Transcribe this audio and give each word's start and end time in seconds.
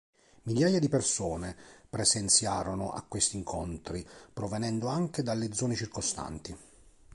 Migliaia 0.45 0.79
di 0.79 0.89
persone 0.89 1.55
presenziarono 1.87 2.91
a 2.91 3.03
questi 3.07 3.35
incontri 3.37 4.03
provenendo 4.33 4.87
anche 4.87 5.21
dalle 5.21 5.53
zone 5.53 5.75
circostanti. 5.75 6.57